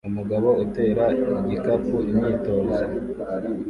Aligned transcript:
Umugabo 0.09 0.47
utera 0.63 1.05
igikapu 1.39 1.95
imyitozo 2.11 2.81